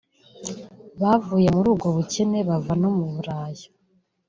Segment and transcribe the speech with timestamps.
[1.01, 3.67] bavuye muri ubwo bukene bava no mu buraya